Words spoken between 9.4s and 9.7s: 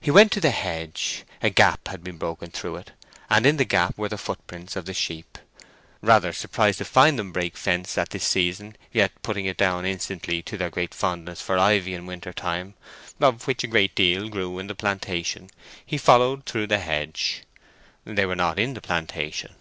it